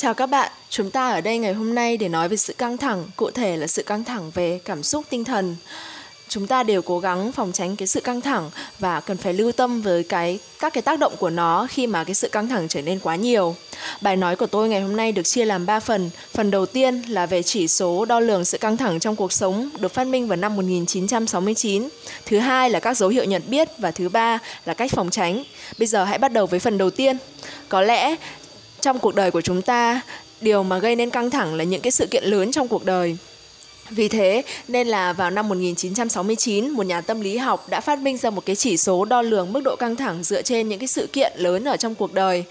[0.00, 2.76] Chào các bạn, chúng ta ở đây ngày hôm nay để nói về sự căng
[2.76, 5.56] thẳng, cụ thể là sự căng thẳng về cảm xúc tinh thần.
[6.28, 9.52] Chúng ta đều cố gắng phòng tránh cái sự căng thẳng và cần phải lưu
[9.52, 12.68] tâm với cái các cái tác động của nó khi mà cái sự căng thẳng
[12.68, 13.56] trở nên quá nhiều.
[14.00, 16.10] Bài nói của tôi ngày hôm nay được chia làm 3 phần.
[16.34, 19.70] Phần đầu tiên là về chỉ số đo lường sự căng thẳng trong cuộc sống
[19.78, 21.88] được phát minh vào năm 1969.
[22.26, 25.44] Thứ hai là các dấu hiệu nhận biết và thứ ba là cách phòng tránh.
[25.78, 27.16] Bây giờ hãy bắt đầu với phần đầu tiên.
[27.68, 28.16] Có lẽ
[28.82, 30.00] trong cuộc đời của chúng ta
[30.40, 33.16] điều mà gây nên căng thẳng là những cái sự kiện lớn trong cuộc đời
[33.90, 38.16] vì thế nên là vào năm 1969, một nhà tâm lý học đã phát minh
[38.16, 40.88] ra một cái chỉ số đo lường mức độ căng thẳng dựa trên những cái
[40.88, 42.44] sự kiện lớn ở trong cuộc đời.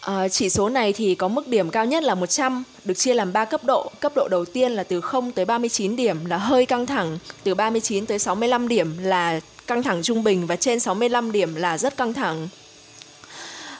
[0.00, 3.32] À, chỉ số này thì có mức điểm cao nhất là 100, được chia làm
[3.32, 3.90] 3 cấp độ.
[4.00, 7.54] Cấp độ đầu tiên là từ 0 tới 39 điểm là hơi căng thẳng, từ
[7.54, 11.96] 39 tới 65 điểm là căng thẳng trung bình và trên 65 điểm là rất
[11.96, 12.48] căng thẳng.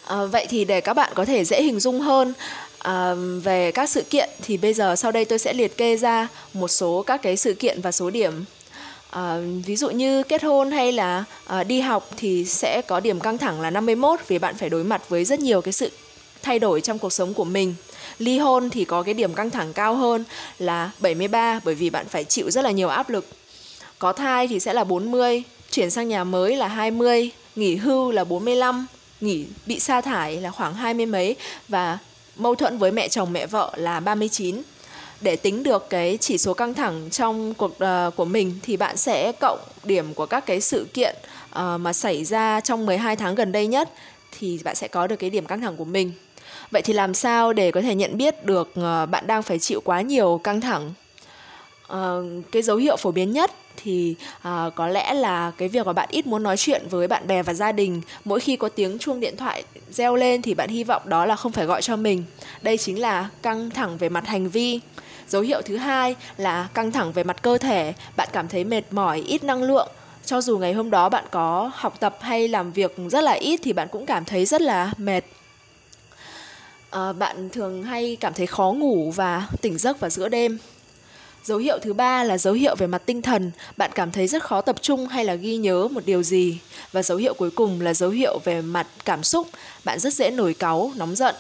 [0.07, 2.33] À, vậy thì để các bạn có thể dễ hình dung hơn
[2.79, 6.29] à, về các sự kiện thì bây giờ sau đây tôi sẽ liệt kê ra
[6.53, 8.45] một số các cái sự kiện và số điểm
[9.11, 13.21] À, ví dụ như kết hôn hay là à, đi học thì sẽ có điểm
[13.21, 15.91] căng thẳng là 51 vì bạn phải đối mặt với rất nhiều cái sự
[16.43, 17.75] thay đổi trong cuộc sống của mình.
[18.19, 20.25] Ly hôn thì có cái điểm căng thẳng cao hơn
[20.59, 23.27] là 73 bởi vì bạn phải chịu rất là nhiều áp lực.
[23.99, 28.25] Có thai thì sẽ là 40, chuyển sang nhà mới là 20, nghỉ hưu là
[28.25, 28.87] 45,
[29.21, 31.37] nghỉ bị sa thải là khoảng hai mươi mấy
[31.69, 31.99] và
[32.37, 34.63] mâu thuẫn với mẹ chồng mẹ vợ là 39
[35.21, 38.97] để tính được cái chỉ số căng thẳng trong cuộc uh, của mình thì bạn
[38.97, 41.17] sẽ cộng điểm của các cái sự kiện
[41.51, 43.91] uh, mà xảy ra trong 12 tháng gần đây nhất
[44.39, 46.13] thì bạn sẽ có được cái điểm căng thẳng của mình.
[46.71, 49.81] Vậy thì làm sao để có thể nhận biết được uh, bạn đang phải chịu
[49.85, 50.95] quá nhiều căng thẳng?
[51.93, 51.99] Uh,
[52.53, 56.09] cái dấu hiệu phổ biến nhất thì uh, có lẽ là cái việc mà bạn
[56.13, 59.21] ít muốn nói chuyện với bạn bè và gia đình mỗi khi có tiếng chuông
[59.21, 62.25] điện thoại reo lên thì bạn hy vọng đó là không phải gọi cho mình.
[62.63, 64.81] Đây chính là căng thẳng về mặt hành vi.
[65.29, 67.93] Dấu hiệu thứ hai là căng thẳng về mặt cơ thể.
[68.17, 69.89] Bạn cảm thấy mệt mỏi ít năng lượng.
[70.25, 73.61] Cho dù ngày hôm đó bạn có học tập hay làm việc rất là ít
[73.63, 75.25] thì bạn cũng cảm thấy rất là mệt.
[76.91, 80.59] À, bạn thường hay cảm thấy khó ngủ và tỉnh giấc vào giữa đêm.
[81.47, 84.43] Dấu hiệu thứ ba là dấu hiệu về mặt tinh thần, bạn cảm thấy rất
[84.43, 86.59] khó tập trung hay là ghi nhớ một điều gì.
[86.93, 89.49] Và dấu hiệu cuối cùng là dấu hiệu về mặt cảm xúc,
[89.85, 91.35] bạn rất dễ nổi cáu, nóng giận.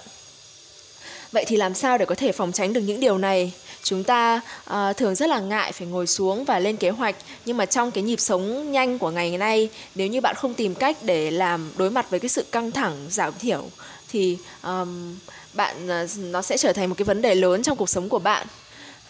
[1.32, 3.52] Vậy thì làm sao để có thể phòng tránh được những điều này?
[3.82, 4.40] Chúng ta
[4.70, 7.90] uh, thường rất là ngại phải ngồi xuống và lên kế hoạch, nhưng mà trong
[7.90, 11.72] cái nhịp sống nhanh của ngày nay, nếu như bạn không tìm cách để làm
[11.76, 13.64] đối mặt với cái sự căng thẳng, giảm thiểu
[14.08, 15.18] thì um,
[15.54, 18.18] bạn uh, nó sẽ trở thành một cái vấn đề lớn trong cuộc sống của
[18.18, 18.46] bạn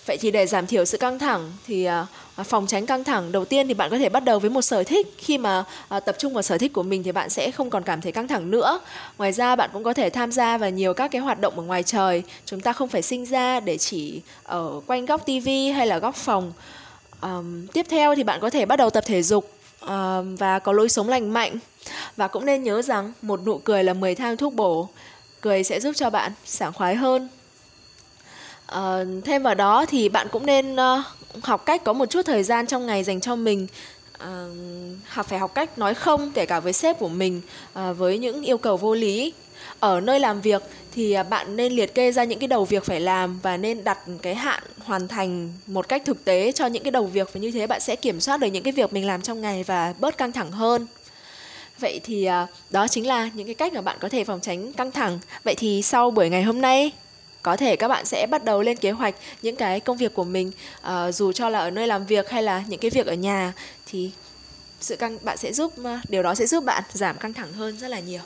[0.07, 1.89] Vậy thì để giảm thiểu sự căng thẳng thì
[2.41, 4.63] uh, phòng tránh căng thẳng đầu tiên thì bạn có thể bắt đầu với một
[4.63, 5.65] sở thích khi mà
[5.97, 8.13] uh, tập trung vào sở thích của mình thì bạn sẽ không còn cảm thấy
[8.13, 8.81] căng thẳng nữa.
[9.19, 11.63] Ngoài ra bạn cũng có thể tham gia vào nhiều các cái hoạt động ở
[11.63, 12.23] ngoài trời.
[12.45, 16.15] Chúng ta không phải sinh ra để chỉ ở quanh góc tivi hay là góc
[16.15, 16.53] phòng.
[17.23, 19.51] Um, tiếp theo thì bạn có thể bắt đầu tập thể dục
[19.85, 19.91] uh,
[20.39, 21.59] và có lối sống lành mạnh
[22.17, 24.89] và cũng nên nhớ rằng một nụ cười là 10 thang thuốc bổ.
[25.41, 27.29] Cười sẽ giúp cho bạn sảng khoái hơn
[28.75, 31.05] Uh, thêm vào đó thì bạn cũng nên uh,
[31.43, 33.67] học cách có một chút thời gian trong ngày dành cho mình.
[34.15, 34.29] Uh,
[35.09, 37.41] học phải học cách nói không kể cả với sếp của mình
[37.79, 39.33] uh, với những yêu cầu vô lý.
[39.81, 40.63] Ở nơi làm việc
[40.95, 43.85] thì à, bạn nên liệt kê ra những cái đầu việc phải làm và nên
[43.85, 47.33] đặt cái hạn hoàn thành một cách thực tế cho những cái đầu việc.
[47.33, 49.63] Và như thế bạn sẽ kiểm soát được những cái việc mình làm trong ngày
[49.63, 50.87] và bớt căng thẳng hơn.
[51.79, 54.73] Vậy thì à, đó chính là những cái cách mà bạn có thể phòng tránh
[54.73, 55.19] căng thẳng.
[55.45, 56.93] Vậy thì sau buổi ngày hôm nay
[57.47, 60.25] có thể các bạn sẽ bắt đầu lên kế hoạch những cái công việc của
[60.25, 60.51] mình
[60.87, 63.53] uh, dù cho là ở nơi làm việc hay là những cái việc ở nhà.
[63.87, 64.11] Thì
[64.81, 67.79] sự căng bạn sẽ giúp uh, điều đó sẽ giúp bạn giảm căng thẳng hơn
[67.79, 68.21] rất là nhiều.